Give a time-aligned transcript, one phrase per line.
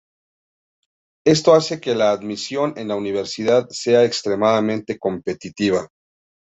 [1.27, 5.89] Esto hace que la admisión en la universidad sea extremadamente competitiva.